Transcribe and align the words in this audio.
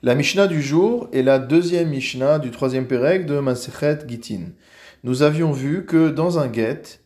La 0.00 0.14
Mishnah 0.14 0.46
du 0.46 0.62
jour 0.62 1.08
est 1.12 1.24
la 1.24 1.40
deuxième 1.40 1.88
Mishnah 1.88 2.38
du 2.38 2.52
troisième 2.52 2.86
Pérec 2.86 3.26
de 3.26 3.40
Masechet 3.40 3.98
Gitin. 4.06 4.52
Nous 5.02 5.24
avions 5.24 5.50
vu 5.50 5.86
que 5.86 6.08
dans 6.08 6.38
un 6.38 6.52
get, 6.52 7.00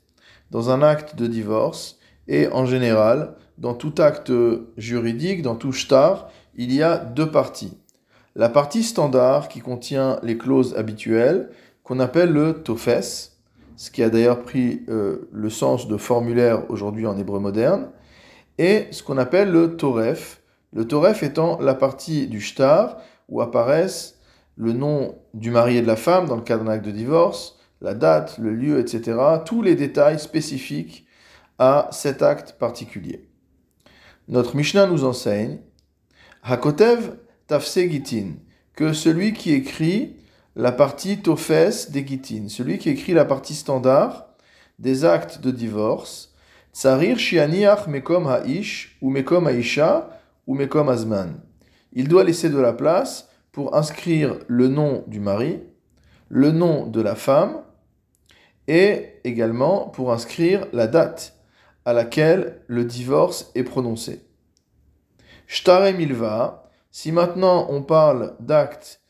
dans 0.51 0.69
un 0.69 0.83
acte 0.83 1.17
de 1.17 1.27
divorce, 1.27 1.99
et 2.29 2.49
en 2.49 2.67
général, 2.67 3.35
dans 3.57 3.73
tout 3.73 3.95
acte 3.97 4.31
juridique, 4.77 5.41
dans 5.41 5.57
tout 5.57 5.73
shtar, 5.73 6.31
il 6.55 6.71
y 6.71 6.83
a 6.83 6.99
deux 6.99 7.31
parties. 7.31 7.79
La 8.37 8.51
partie 8.51 8.83
standard 8.83 9.49
qui 9.49 9.61
contient 9.61 10.21
les 10.23 10.37
clauses 10.37 10.75
habituelles, 10.77 11.49
qu'on 11.85 11.99
appelle 11.99 12.31
le 12.31 12.63
tofes, 12.63 13.31
ce 13.75 13.91
qui 13.91 14.03
a 14.03 14.11
d'ailleurs 14.11 14.43
pris 14.43 14.83
euh, 14.91 15.31
le 15.33 15.49
sens 15.49 15.89
de 15.89 15.97
formulaire 15.97 16.71
aujourd'hui 16.71 17.07
en 17.07 17.17
hébreu 17.17 17.41
moderne, 17.41 17.89
et 18.59 18.89
ce 18.91 19.03
qu'on 19.03 19.17
appelle 19.17 19.51
le 19.51 19.79
toref, 19.79 20.42
le 20.73 20.87
toref 20.87 21.23
étant 21.23 21.61
la 21.61 21.75
partie 21.75 22.27
du 22.27 22.41
shtar 22.41 22.99
où 23.29 23.41
apparaissent 23.41 24.19
le 24.57 24.73
nom 24.73 25.17
du 25.35 25.51
mari 25.51 25.77
et 25.77 25.83
de 25.83 25.87
la 25.87 25.97
femme 25.97 26.27
dans 26.27 26.37
le 26.37 26.43
cas 26.43 26.59
d'un 26.59 26.69
acte 26.69 26.85
de 26.85 26.91
divorce, 26.91 27.59
la 27.81 27.95
date, 27.95 28.39
le 28.39 28.55
lieu, 28.55 28.79
etc. 28.79 29.19
Tous 29.45 29.63
les 29.63 29.75
détails 29.75 30.19
spécifiques 30.19 31.07
à 31.59 31.89
cet 31.91 32.23
acte 32.23 32.53
particulier. 32.59 33.29
Notre 34.29 34.57
Mishnah 34.57 34.87
nous 34.87 35.05
enseigne 35.05 35.59
Hakotev 36.43 37.17
Tafse 37.47 37.79
Gitin, 37.79 38.35
que 38.75 38.93
celui 38.93 39.33
qui 39.33 39.53
écrit 39.53 40.17
la 40.55 40.73
partie 40.73 41.19
Tofes 41.19 41.91
des 41.91 42.07
Gitin, 42.07 42.49
celui 42.49 42.79
qui 42.79 42.89
écrit 42.89 43.13
la 43.13 43.25
partie 43.25 43.55
standard 43.55 44.27
des 44.79 45.05
actes 45.05 45.41
de 45.41 45.51
divorce, 45.51 46.35
Tsarir 46.73 47.19
Shianiach 47.19 47.87
Mekom 47.87 48.27
Haish 48.27 48.97
ou 49.03 49.11
Mekom 49.11 49.47
Haisha, 49.47 50.22
ou 50.47 50.55
Mekom 50.55 50.89
Azman. 50.89 51.41
Il 51.93 52.09
doit 52.09 52.25
laisser 52.25 52.51
de 52.51 52.59
la 52.59 52.73
place 52.73 53.29
pour 53.53 53.75
inscrire 53.75 54.39
le 54.49 54.69
nom 54.69 55.05
du 55.07 55.21
mari, 55.21 55.61
le 56.29 56.51
nom 56.51 56.87
de 56.87 57.01
la 57.01 57.15
femme, 57.15 57.63
et 58.67 59.21
également 59.25 59.89
pour 59.89 60.13
inscrire 60.13 60.67
la 60.73 60.87
date 60.87 61.37
à 61.85 61.93
laquelle 61.93 62.63
le 62.67 62.85
divorce 62.85 63.51
est 63.55 63.65
prononcé. 63.65 64.23
Shtare 65.47 65.93
milva, 65.93 66.71
si 66.91 67.13
maintenant 67.13 67.67
on 67.71 67.83
parle 67.83 68.37
d'actes 68.41 69.01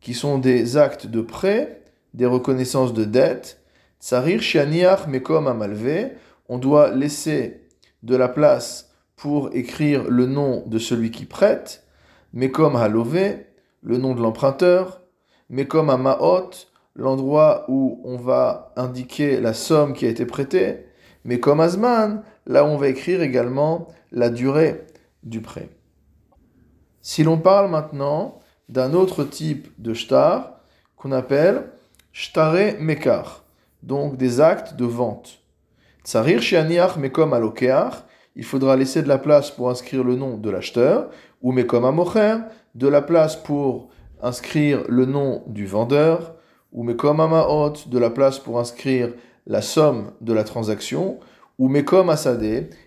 qui 0.00 0.14
sont 0.14 0.38
des 0.38 0.76
actes 0.76 1.06
de 1.06 1.20
prêt, 1.20 1.82
des 2.14 2.26
reconnaissances 2.26 2.94
de 2.94 3.04
dette, 3.04 3.60
tsarir 4.00 4.40
shianiach 4.40 5.06
mekom 5.08 5.46
amalve, 5.46 6.10
on 6.48 6.58
doit 6.58 6.90
laisser 6.90 7.66
de 8.02 8.16
la 8.16 8.28
place 8.28 8.93
pour 9.24 9.54
écrire 9.54 10.04
le 10.10 10.26
nom 10.26 10.64
de 10.66 10.78
celui 10.78 11.10
qui 11.10 11.24
prête, 11.24 11.82
mais 12.34 12.50
comme 12.50 12.76
à 12.76 12.88
Lové, 12.88 13.46
le 13.80 13.96
nom 13.96 14.14
de 14.14 14.20
l'emprunteur, 14.20 15.00
mais 15.48 15.64
comme 15.64 15.88
à 15.88 15.96
Maot, 15.96 16.50
l'endroit 16.94 17.64
où 17.68 18.02
on 18.04 18.18
va 18.18 18.74
indiquer 18.76 19.40
la 19.40 19.54
somme 19.54 19.94
qui 19.94 20.04
a 20.04 20.10
été 20.10 20.26
prêtée, 20.26 20.84
mais 21.24 21.40
comme 21.40 21.60
Azman, 21.60 22.22
là 22.44 22.64
où 22.64 22.66
on 22.66 22.76
va 22.76 22.88
écrire 22.88 23.22
également 23.22 23.88
la 24.12 24.28
durée 24.28 24.84
du 25.22 25.40
prêt. 25.40 25.70
Si 27.00 27.22
l'on 27.22 27.38
parle 27.38 27.70
maintenant 27.70 28.40
d'un 28.68 28.92
autre 28.92 29.24
type 29.24 29.72
de 29.78 29.94
shtar 29.94 30.60
qu'on 30.96 31.12
appelle 31.12 31.70
shtare 32.12 32.74
mekar, 32.78 33.42
donc 33.82 34.18
des 34.18 34.42
actes 34.42 34.74
de 34.74 34.84
vente. 34.84 35.38
Tsarir 36.04 36.42
shianiach 36.42 36.98
mekom 36.98 37.32
alokeach, 37.32 38.04
il 38.36 38.44
faudra 38.44 38.76
laisser 38.76 39.02
de 39.02 39.08
la 39.08 39.18
place 39.18 39.50
pour 39.50 39.70
inscrire 39.70 40.02
le 40.02 40.16
nom 40.16 40.36
de 40.36 40.50
l'acheteur, 40.50 41.10
ou 41.42 41.52
mais 41.52 41.66
comme 41.66 42.04
de 42.74 42.88
la 42.88 43.02
place 43.02 43.36
pour 43.36 43.90
inscrire 44.22 44.84
le 44.88 45.06
nom 45.06 45.42
du 45.46 45.66
vendeur, 45.66 46.34
ou 46.72 46.82
mais 46.82 46.96
comme 46.96 47.18
de 47.18 47.98
la 47.98 48.10
place 48.10 48.38
pour 48.38 48.58
inscrire 48.58 49.10
la 49.46 49.62
somme 49.62 50.10
de 50.20 50.32
la 50.32 50.44
transaction, 50.44 51.18
ou 51.58 51.68
mais 51.68 51.84
comme 51.84 52.12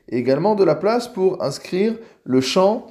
également 0.09 0.55
de 0.55 0.63
la 0.63 0.75
place 0.75 1.07
pour 1.07 1.41
inscrire 1.41 1.94
le 2.25 2.41
champ 2.41 2.88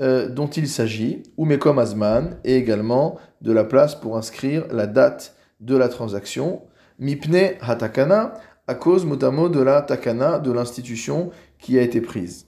euh, 0.00 0.28
dont 0.28 0.48
il 0.48 0.66
s'agit, 0.66 1.22
ou 1.36 1.44
mais 1.44 1.58
comme 1.58 1.78
azman, 1.78 2.38
et 2.42 2.56
également 2.56 3.18
de 3.42 3.52
la 3.52 3.64
place 3.64 3.94
pour 3.94 4.16
inscrire 4.16 4.64
la 4.72 4.86
date 4.86 5.36
de 5.60 5.76
la 5.76 5.88
transaction, 5.88 6.62
mipne 6.98 7.52
hatakana, 7.60 8.34
à 8.70 8.76
cause 8.76 9.04
motamo 9.04 9.48
de 9.48 9.58
la 9.58 9.82
takana 9.82 10.38
de 10.38 10.52
l'institution 10.52 11.32
qui 11.58 11.76
a 11.76 11.82
été 11.82 12.00
prise. 12.00 12.46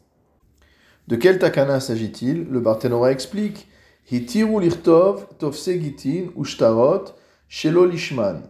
De 1.08 1.16
quel 1.16 1.40
takana 1.40 1.80
s'agit-il? 1.80 2.44
Le 2.48 2.60
Barthénora 2.60 3.10
explique 3.10 3.66
lirtov 4.08 5.26
shelo 7.48 7.86
lishman. 7.86 8.42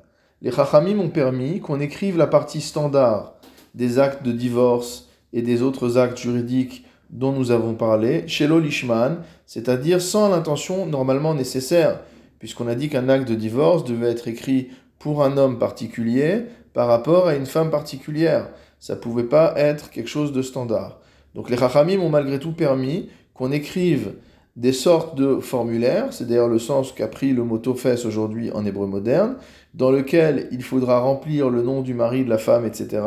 Les 0.43 0.53
Chachamim 0.53 0.99
ont 0.99 1.09
permis 1.09 1.61
qu'on 1.61 1.81
écrive 1.81 2.19
la 2.19 2.27
partie 2.27 2.61
standard 2.61 3.37
des 3.75 3.99
actes 3.99 4.23
de 4.23 4.33
divorce 4.33 5.09
et 5.33 5.41
des 5.41 5.63
autres 5.63 5.97
actes 5.97 6.19
juridiques 6.19 6.85
dont 7.09 7.33
nous 7.33 7.53
avons 7.53 7.73
parlé, 7.73 8.29
shelo 8.29 8.61
lishman, 8.61 9.23
c'est-à-dire 9.47 10.03
sans 10.03 10.29
l'intention 10.29 10.85
normalement 10.85 11.33
nécessaire, 11.33 12.01
puisqu'on 12.39 12.69
a 12.69 12.75
dit 12.75 12.91
qu'un 12.91 13.09
acte 13.09 13.31
de 13.31 13.35
divorce 13.35 13.85
devait 13.85 14.11
être 14.11 14.29
écrit 14.29 14.69
pour 14.99 15.25
un 15.25 15.39
homme 15.39 15.59
particulier 15.59 16.45
par 16.75 16.89
rapport 16.89 17.29
à 17.29 17.35
une 17.35 17.47
femme 17.47 17.71
particulière. 17.71 18.49
Ça 18.79 18.97
pouvait 18.97 19.25
pas 19.25 19.55
être 19.57 19.91
quelque 19.91 20.09
chose 20.09 20.33
de 20.33 20.43
standard. 20.43 20.99
Donc 21.35 21.51
les 21.51 21.57
Chachamim 21.57 22.01
ont 22.01 22.09
malgré 22.09 22.39
tout 22.39 22.53
permis 22.53 23.09
qu'on 23.35 23.53
écrive 23.53 24.15
des 24.57 24.73
sortes 24.73 25.17
de 25.17 25.41
formulaires, 25.41 26.09
c'est 26.11 26.27
d'ailleurs 26.27 26.49
le 26.49 26.59
sens 26.59 26.93
qu'a 26.93 27.09
pris 27.09 27.33
le 27.33 27.43
mot 27.43 27.59
tofes 27.59 28.05
aujourd'hui 28.05 28.51
en 28.53 28.67
hébreu 28.67 28.87
moderne, 28.87 29.37
dans 29.73 29.91
lequel 29.91 30.49
il 30.53 30.63
faudra 30.63 31.01
remplir 31.01 31.49
le 31.49 31.63
nom 31.63 31.81
du 31.81 31.95
mari, 31.95 32.25
de 32.25 32.29
la 32.29 32.37
femme, 32.37 32.67
etc. 32.67 33.03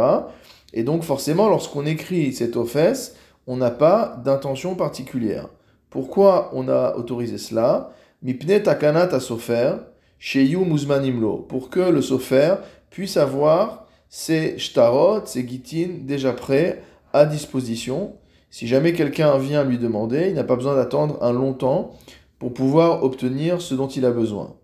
Et 0.74 0.84
donc 0.84 1.03
forcément, 1.03 1.47
lorsqu'on 1.47 1.86
écrit 1.86 2.34
ces 2.34 2.50
tofes, 2.50 3.12
on 3.46 3.58
n'a 3.58 3.70
pas 3.70 4.20
d'intention 4.26 4.74
particulière. 4.76 5.50
Pourquoi 5.92 6.50
on 6.53 6.68
a 6.68 6.96
autorisé 6.96 7.38
cela? 7.38 7.92
Mipne 8.24 8.64
takanat 8.64 9.20
sofer, 9.20 9.76
sheyu 10.18 10.58
muzmanimlo, 10.58 11.38
pour 11.38 11.70
que 11.70 11.80
le 11.80 12.02
sofer 12.02 12.56
puisse 12.90 13.18
avoir 13.18 13.85
ses 14.09 14.57
shtarot, 14.57 15.25
ses 15.25 15.47
gitin 15.47 15.90
déjà 16.01 16.34
prêts 16.34 16.81
à 17.13 17.25
disposition. 17.25 18.13
Si 18.50 18.68
jamais 18.68 18.94
quelqu'un 18.94 19.38
vient 19.38 19.63
lui 19.63 19.78
demander, 19.78 20.28
il 20.29 20.35
n'a 20.35 20.44
pas 20.44 20.56
besoin 20.56 20.75
d'attendre 20.75 21.18
un 21.22 21.34
long 21.34 21.53
temps 21.53 21.91
pour 22.40 22.53
pouvoir 22.53 23.03
obtenir 23.03 23.62
ce 23.62 23.75
dont 23.75 23.88
il 23.88 24.06
a 24.06 24.12
besoin. 24.12 24.56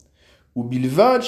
Ou 0.55 0.63
bilvad 0.63 1.21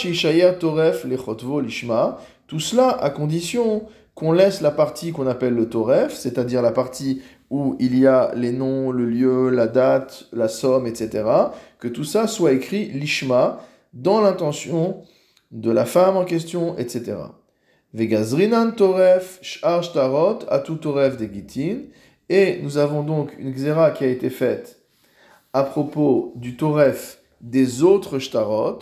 toref 0.59 1.05
lechotvo 1.05 1.61
lishma, 1.61 2.19
tout 2.47 2.59
cela 2.59 2.89
à 2.89 3.09
condition 3.09 3.83
qu'on 4.15 4.31
laisse 4.31 4.61
la 4.61 4.71
partie 4.71 5.11
qu'on 5.11 5.27
appelle 5.27 5.55
le 5.55 5.69
toref, 5.69 6.13
c'est-à-dire 6.13 6.61
la 6.61 6.71
partie 6.71 7.21
où 7.49 7.75
il 7.79 7.97
y 7.97 8.05
a 8.05 8.31
les 8.35 8.51
noms, 8.51 8.91
le 8.91 9.05
lieu, 9.05 9.49
la 9.49 9.67
date, 9.67 10.27
la 10.33 10.47
somme, 10.47 10.87
etc., 10.87 11.23
que 11.79 11.87
tout 11.87 12.03
ça 12.03 12.27
soit 12.27 12.51
écrit 12.51 12.85
lishma 12.85 13.59
dans 13.93 14.21
l'intention 14.21 15.03
de 15.53 15.71
la 15.71 15.85
femme 15.85 16.17
en 16.17 16.25
question, 16.25 16.77
etc. 16.77 17.15
Vegazrinan 17.93 18.71
toref 18.71 19.37
sh'ar 19.41 19.83
shtarot 19.83 20.39
atu 20.49 20.77
toref 20.77 21.15
de 21.17 21.25
gitin. 21.31 21.77
Et 22.29 22.59
nous 22.63 22.77
avons 22.77 23.03
donc 23.03 23.35
une 23.37 23.51
xéra 23.51 23.91
qui 23.91 24.03
a 24.03 24.07
été 24.07 24.29
faite 24.29 24.79
à 25.53 25.63
propos 25.63 26.33
du 26.35 26.57
toref 26.57 27.19
des 27.41 27.83
autres 27.83 28.17
shtarot, 28.17 28.79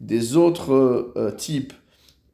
des 0.00 0.36
autres 0.36 1.12
euh, 1.16 1.30
types 1.30 1.72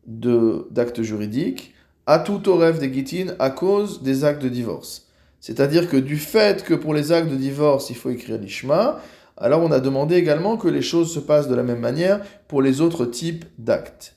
d'actes 0.06 1.02
juridiques, 1.02 1.75
atu 2.06 2.41
toref 2.42 2.80
de 2.80 2.86
gitin 2.86 3.34
à 3.38 3.50
cause 3.50 4.02
des 4.02 4.25
actes 4.25 4.42
de 4.42 4.48
divorce. 4.48 5.08
C'est-à-dire 5.41 5.88
que 5.88 5.96
du 5.96 6.16
fait 6.16 6.64
que 6.64 6.75
pour 6.75 6.92
les 6.92 7.12
actes 7.12 7.30
de 7.30 7.36
divorce, 7.36 7.91
il 7.91 7.96
faut 7.96 8.10
écrire 8.10 8.38
l'ishma, 8.38 9.00
alors 9.36 9.62
on 9.62 9.70
a 9.70 9.80
demandé 9.80 10.16
également 10.16 10.56
que 10.56 10.69
les 10.69 10.82
choses 10.82 11.12
se 11.12 11.20
passent 11.20 11.49
de 11.49 11.55
la 11.55 11.62
même 11.62 11.81
manière 11.81 12.22
pour 12.49 12.62
les 12.62 12.81
autres 12.81 13.05
types 13.05 13.44
d'actes. 13.58 14.16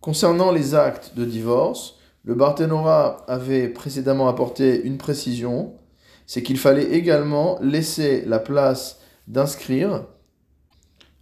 Concernant 0.00 0.52
les 0.52 0.74
actes 0.74 1.12
de 1.16 1.24
divorce, 1.24 1.98
le 2.24 2.34
Barthénora 2.34 3.24
avait 3.28 3.68
précédemment 3.68 4.28
apporté 4.28 4.82
une 4.82 4.98
précision, 4.98 5.74
c'est 6.26 6.42
qu'il 6.42 6.58
fallait 6.58 6.92
également 6.92 7.58
laisser 7.60 8.22
la 8.26 8.38
place 8.38 9.00
d'inscrire 9.26 10.04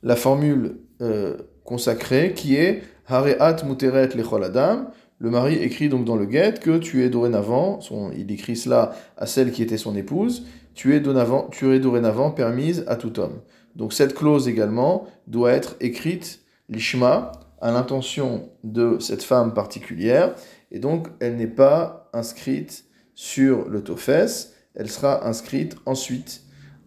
la 0.02 0.16
formule 0.16 0.78
euh, 1.00 1.36
consacrée 1.64 2.32
qui 2.34 2.56
est 2.56 2.82
Hareat 3.06 3.64
muteret 3.64 4.08
lechol 4.14 4.44
adam. 4.44 4.90
Le 5.18 5.30
mari 5.30 5.54
écrit 5.54 5.88
donc 5.88 6.04
dans 6.04 6.16
le 6.16 6.26
guet 6.26 6.54
que 6.60 6.78
tu 6.78 7.04
es 7.04 7.08
dorénavant, 7.08 7.80
il 8.16 8.30
écrit 8.30 8.56
cela 8.56 8.92
à 9.16 9.26
celle 9.26 9.50
qui 9.50 9.62
était 9.62 9.76
son 9.76 9.96
épouse, 9.96 10.46
tu 10.78 10.94
es, 10.94 11.00
dorénavant, 11.00 12.30
permise 12.30 12.84
à 12.86 12.94
tout 12.94 13.18
homme. 13.18 13.40
Donc 13.74 13.92
cette 13.92 14.14
clause 14.14 14.46
également 14.46 15.06
doit 15.26 15.50
être 15.50 15.74
écrite, 15.80 16.40
l'ishma, 16.68 17.32
à 17.60 17.72
l'intention 17.72 18.50
de 18.62 18.98
cette 19.00 19.24
femme 19.24 19.54
particulière, 19.54 20.36
et 20.70 20.78
donc 20.78 21.08
elle 21.18 21.34
n'est 21.34 21.48
pas 21.48 22.08
inscrite 22.12 22.84
sur 23.16 23.68
le 23.68 23.82
tofes, 23.82 24.52
elle 24.76 24.88
sera 24.88 25.26
inscrite 25.26 25.74
ensuite 25.84 26.42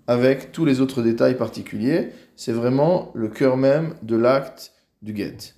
avec 0.07 0.53
tous 0.53 0.63
les 0.63 0.79
autres 0.79 1.01
détails 1.01 1.35
particuliers. 1.35 2.11
C'est 2.37 2.53
vraiment 2.53 3.11
le 3.13 3.27
cœur 3.27 3.57
même 3.57 3.95
de 4.03 4.15
l'acte 4.15 4.71
du 5.01 5.13
get. 5.13 5.53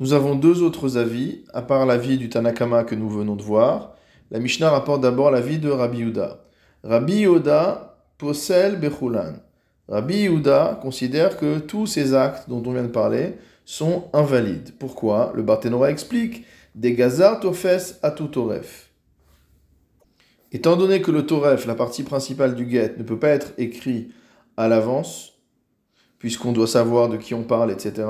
Nous 0.00 0.12
avons 0.12 0.34
deux 0.34 0.62
autres 0.62 0.98
avis, 0.98 1.46
à 1.54 1.62
part 1.62 1.86
l'avis 1.86 2.18
du 2.18 2.28
Tanakama 2.28 2.84
que 2.84 2.94
nous 2.94 3.08
venons 3.08 3.36
de 3.36 3.42
voir. 3.42 3.94
La 4.30 4.38
Mishnah 4.38 4.68
rapporte 4.68 5.00
d'abord 5.00 5.30
l'avis 5.30 5.58
de 5.58 5.70
Rabbi 5.70 6.00
Yuda. 6.00 6.43
Rabbi 6.84 7.20
Yuda 7.20 7.96
possède 8.18 8.78
Bechulan. 8.78 9.36
Rabbi 9.88 10.16
Yehuda 10.16 10.78
considère 10.80 11.36
que 11.38 11.58
tous 11.58 11.86
ces 11.86 12.14
actes 12.14 12.48
dont 12.48 12.62
on 12.66 12.72
vient 12.72 12.82
de 12.82 12.88
parler 12.88 13.34
sont 13.64 14.04
invalides. 14.12 14.72
Pourquoi? 14.78 15.32
Le 15.34 15.42
Barthénora 15.42 15.90
explique 15.90 16.44
des 16.74 16.94
gazar 16.94 17.40
tofes 17.40 17.98
à 18.02 18.10
tout 18.10 18.28
toref. 18.28 18.90
Étant 20.52 20.76
donné 20.76 21.02
que 21.02 21.10
le 21.10 21.26
toref, 21.26 21.66
la 21.66 21.74
partie 21.74 22.02
principale 22.02 22.54
du 22.54 22.70
get, 22.70 22.94
ne 22.98 23.02
peut 23.02 23.18
pas 23.18 23.28
être 23.28 23.52
écrit 23.58 24.12
à 24.56 24.68
l'avance, 24.68 25.32
puisqu'on 26.18 26.52
doit 26.52 26.66
savoir 26.66 27.08
de 27.08 27.16
qui 27.16 27.34
on 27.34 27.42
parle, 27.42 27.70
etc., 27.70 28.06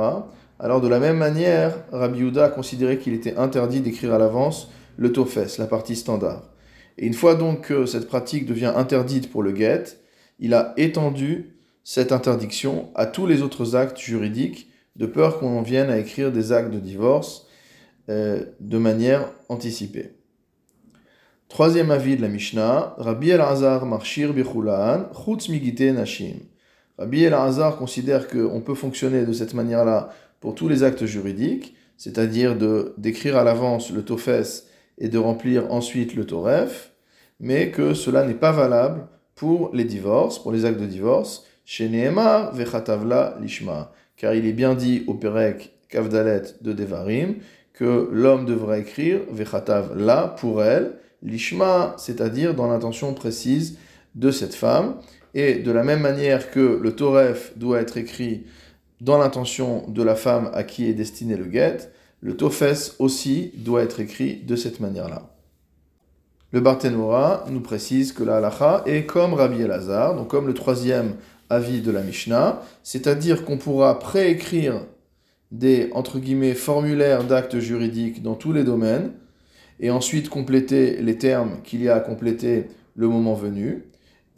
alors 0.61 0.81
de 0.81 0.89
la 0.89 1.01
même 1.01 1.17
manière, 1.19 1.75
Rabbi 1.91 2.21
Yehuda 2.21 2.45
a 2.45 2.49
considéré 2.49 2.99
qu'il 2.99 3.15
était 3.15 3.37
interdit 3.37 3.81
d'écrire 3.81 4.15
à 4.15 4.19
l'avance 4.19 4.71
le 4.97 5.13
tofes, 5.13 5.59
la 5.59 5.67
partie 5.67 5.97
standard. 5.97 6.43
Et 6.99 7.07
une 7.07 7.15
fois 7.15 7.35
donc 7.35 7.69
que 7.69 7.87
cette 7.87 8.07
pratique 8.07 8.47
devient 8.47 8.73
interdite 8.75 9.31
pour 9.31 9.43
le 9.43 9.55
get, 9.55 9.85
il 10.39 10.55
a 10.55 10.75
étendu 10.77 11.57
cette 11.83 12.13
interdiction 12.13 12.91
à 12.95 13.07
tous 13.07 13.27
les 13.27 13.43
autres 13.43 13.77
actes 13.77 13.99
juridiques, 13.99 14.71
de 14.97 15.07
peur 15.07 15.39
qu'on 15.39 15.59
en 15.59 15.63
vienne 15.63 15.91
à 15.91 15.99
écrire 15.99 16.31
des 16.31 16.53
actes 16.53 16.73
de 16.73 16.79
divorce 16.79 17.47
euh, 18.09 18.45
de 18.61 18.79
manière 18.79 19.29
anticipée. 19.49 20.13
Troisième 21.49 21.91
avis 21.91 22.17
de 22.17 22.23
la 22.23 22.29
Mishnah, 22.29 22.95
Rabbi 22.97 23.31
El-Azar 23.31 23.87
marchir 23.87 24.33
bichulaan, 24.33 25.09
chutz 25.13 25.49
nashim. 25.49 26.37
Rabbi 26.99 27.25
El-Azar 27.25 27.77
considère 27.77 28.29
qu'on 28.29 28.61
peut 28.61 28.75
fonctionner 28.75 29.25
de 29.25 29.33
cette 29.33 29.55
manière-là 29.55 30.11
pour 30.41 30.55
tous 30.55 30.69
les 30.69 30.83
actes 30.83 31.07
juridiques, 31.07 31.75
c'est-à-dire 31.97 32.57
de 32.57 32.95
d'écrire 32.99 33.37
à 33.37 33.45
l'avance 33.45 33.91
le 33.91 34.05
tofes 34.05 34.65
et 34.99 35.09
de 35.09 35.19
remplir 35.19 35.73
ensuite 35.73 36.15
le 36.15 36.27
toref, 36.27 36.93
mais 37.41 37.71
que 37.71 37.95
cela 37.95 38.25
n'est 38.25 38.35
pas 38.35 38.53
valable 38.53 39.07
pour 39.35 39.71
les 39.75 39.85
divorces, 39.85 40.39
pour 40.39 40.53
les 40.53 40.65
actes 40.65 40.81
de 40.81 40.87
divorce, 40.87 41.45
chez 41.65 41.89
Nehemar, 41.89 42.55
Vechatavla 42.55 43.37
Lishma. 43.41 43.93
Car 44.17 44.35
il 44.35 44.47
est 44.47 44.53
bien 44.53 44.75
dit 44.75 45.05
au 45.07 45.15
Perek 45.15 45.73
Kavdalet 45.89 46.43
de 46.61 46.73
Devarim 46.73 47.37
que 47.73 48.09
l'homme 48.13 48.47
devrait 48.47 48.81
écrire 48.81 49.21
Vechatav 49.31 49.99
la 49.99 50.29
pour 50.29 50.63
elle, 50.63 50.93
Lishma, 51.23 51.95
c'est-à-dire 51.99 52.55
dans 52.55 52.69
l'intention 52.69 53.13
précise 53.15 53.79
de 54.15 54.31
cette 54.31 54.55
femme. 54.55 54.97
Et 55.35 55.57
de 55.57 55.73
la 55.73 55.83
même 55.83 56.01
manière 56.01 56.51
que 56.53 56.79
le 56.81 56.95
Toref 56.95 57.59
doit 57.59 57.81
être 57.81 57.97
écrit 57.97 58.45
dans 59.01 59.19
l'intention 59.19 59.85
de 59.89 60.03
la 60.03 60.15
femme 60.15 60.51
à 60.55 60.63
qui 60.63 60.89
est 60.89 60.95
destiné 60.95 61.37
le 61.37 61.47
guet, 61.47 61.79
le 62.25 62.39
Tofes 62.39 62.97
aussi 63.01 63.53
doit 63.55 63.83
être 63.83 64.01
écrit 64.01 64.37
de 64.37 64.57
cette 64.57 64.81
manière-là. 64.81 65.31
Le 66.53 66.61
Barthénora 66.61 67.45
nous 67.51 67.61
précise 67.61 68.13
que 68.13 68.25
la 68.25 68.39
halacha 68.39 68.83
est 68.87 69.05
comme 69.05 69.35
Rabbi 69.35 69.61
Elazar, 69.61 70.17
donc 70.17 70.29
comme 70.29 70.47
le 70.47 70.55
troisième 70.55 71.17
avis 71.51 71.83
de 71.83 71.91
la 71.91 72.01
Mishnah, 72.01 72.63
c'est-à-dire 72.83 73.45
qu'on 73.45 73.59
pourra 73.59 73.99
préécrire 73.99 74.87
des 75.51 75.91
formulaires 76.55 77.25
d'actes 77.25 77.59
juridiques 77.59 78.23
dans 78.23 78.37
tous 78.37 78.55
les 78.55 78.65
domaines 78.65 79.13
et 79.79 79.91
ensuite 79.91 80.31
compléter 80.31 81.03
les 81.03 81.19
termes 81.19 81.61
qu'il 81.63 81.83
y 81.83 81.91
a 81.91 81.97
à 81.97 82.01
compléter 82.01 82.69
le 82.97 83.07
moment 83.07 83.35
venu 83.35 83.85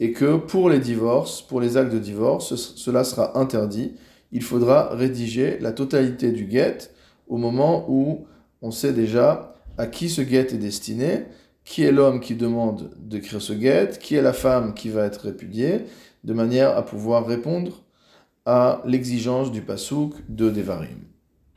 et 0.01 0.11
que 0.11 0.35
pour 0.35 0.69
les 0.69 0.79
divorces, 0.79 1.41
pour 1.41 1.61
les 1.61 1.77
actes 1.77 1.93
de 1.93 1.99
divorce, 1.99 2.55
cela 2.55 3.05
sera 3.05 3.39
interdit. 3.39 3.93
Il 4.33 4.43
faudra 4.43 4.93
rédiger 4.93 5.57
la 5.61 5.71
totalité 5.71 6.33
du 6.33 6.43
guet 6.43 6.79
au 7.27 7.37
moment 7.37 7.85
où 7.89 8.25
on 8.61 8.71
sait 8.71 8.93
déjà 8.93 9.55
à 9.77 9.87
qui 9.87 10.09
ce 10.09 10.21
guet 10.21 10.47
est 10.53 10.57
destiné, 10.57 11.25
qui 11.63 11.83
est 11.83 11.91
l'homme 11.91 12.19
qui 12.19 12.35
demande 12.35 12.91
d'écrire 12.97 13.41
ce 13.41 13.53
guet, 13.53 13.89
qui 13.99 14.15
est 14.15 14.21
la 14.21 14.33
femme 14.33 14.73
qui 14.73 14.89
va 14.89 15.05
être 15.05 15.21
répudiée, 15.21 15.81
de 16.23 16.33
manière 16.33 16.75
à 16.75 16.85
pouvoir 16.85 17.25
répondre 17.25 17.83
à 18.45 18.81
l'exigence 18.85 19.51
du 19.51 19.61
pasouk 19.61 20.13
de 20.29 20.49
Devarim. 20.49 20.99